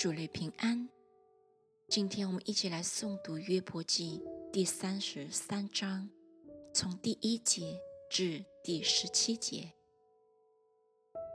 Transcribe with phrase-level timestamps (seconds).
[0.00, 0.88] 主内平安。
[1.86, 6.08] 今天我们一起来诵读约伯记第三十三章，
[6.72, 9.70] 从第一节至第十七节。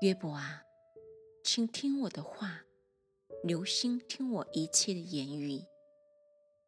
[0.02, 0.64] 约伯啊，
[1.44, 2.64] 请听我的话，
[3.44, 5.62] 留心听我一切的言语。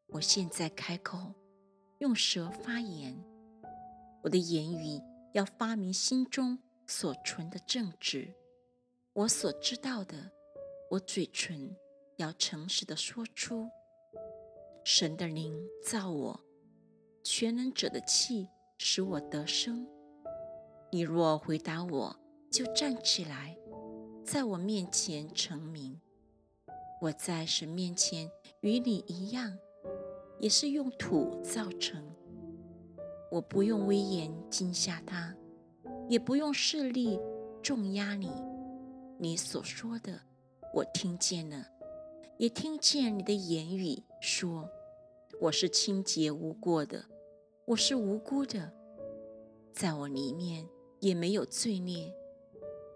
[0.09, 1.34] 我现在开口，
[1.98, 3.25] 用舌发言，
[4.21, 5.02] 我的言语
[5.34, 8.36] 要发明心中所存的正直，
[9.14, 10.32] 我所知道的。
[10.89, 11.75] 我嘴唇
[12.18, 13.69] 要诚实的说出，
[14.83, 16.39] 神的灵造我，
[17.24, 18.47] 全能者的气
[18.78, 19.87] 使我得生。
[20.91, 22.15] 你若回答我，
[22.51, 23.55] 就站起来，
[24.25, 26.00] 在我面前成名。
[27.00, 28.27] 我在神面前
[28.61, 29.55] 与你一样，
[30.39, 32.03] 也是用土造成。
[33.31, 35.36] 我不用威严惊吓他，
[36.09, 37.19] 也不用势力
[37.61, 38.31] 重压你。
[39.19, 40.19] 你所说的。
[40.73, 41.66] 我听见了，
[42.39, 44.69] 也听见你的言语说
[45.41, 47.03] ：“我是清洁无过的，
[47.66, 48.71] 我是无辜的，
[49.73, 50.67] 在我里面
[50.99, 52.13] 也没有罪孽。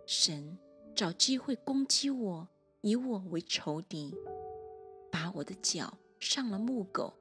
[0.06, 0.60] 神
[0.94, 2.48] 找机会攻击我，
[2.82, 4.16] 以我为仇敌，
[5.12, 7.12] 把我的脚上了木狗，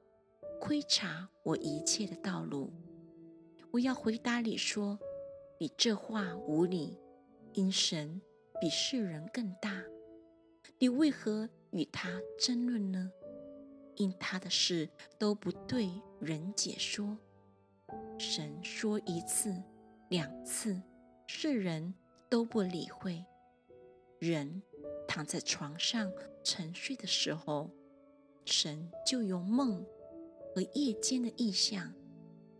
[0.60, 2.70] 窥察我一切的道路。
[3.70, 4.98] 我要回答你说：
[5.56, 6.98] 你这话无理，
[7.54, 8.20] 因神
[8.60, 9.82] 比世人更大。”
[10.78, 13.10] 你为何与他争论呢？
[13.96, 15.90] 因他的事都不对
[16.20, 17.18] 人解说。
[18.18, 19.54] 神说一次、
[20.08, 20.80] 两次，
[21.26, 21.94] 世人
[22.28, 23.24] 都不理会。
[24.18, 24.62] 人
[25.06, 26.10] 躺在床上
[26.42, 27.70] 沉睡的时候，
[28.44, 29.84] 神就用梦
[30.54, 31.92] 和夜间的意象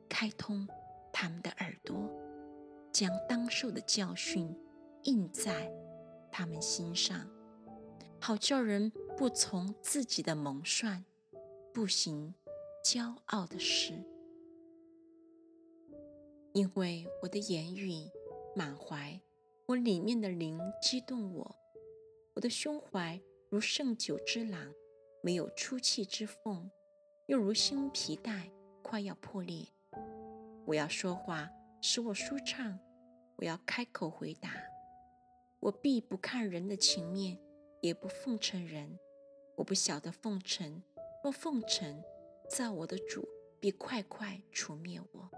[0.09, 0.69] 开通
[1.13, 2.11] 他们的耳朵，
[2.93, 4.55] 将当受的教训
[5.05, 5.73] 印在
[6.31, 7.29] 他们心上。
[8.23, 11.05] 好叫人不从自己的谋算，
[11.73, 12.35] 不行
[12.85, 13.95] 骄傲的事。
[16.53, 18.11] 因为我的言语
[18.55, 19.19] 满怀，
[19.67, 21.57] 我里面的灵激动我，
[22.35, 24.71] 我的胸怀如盛酒之囊，
[25.23, 26.71] 没有出气之缝，
[27.27, 28.51] 又如新皮带
[28.83, 29.67] 快要破裂。
[30.67, 31.49] 我要说话，
[31.81, 32.79] 使我舒畅；
[33.37, 34.53] 我要开口回答，
[35.61, 37.39] 我必不看人的情面。
[37.81, 38.99] 也不奉承人，
[39.57, 40.83] 我不晓得奉承。
[41.23, 42.03] 若奉承，
[42.49, 45.31] 造我的主必快快除灭我。